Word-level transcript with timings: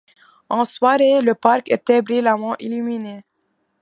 En 0.49 0.65
soirée, 0.65 1.21
le 1.21 1.35
parc 1.35 1.69
était 1.69 2.01
brillamment 2.01 2.55
illuminé. 2.57 3.21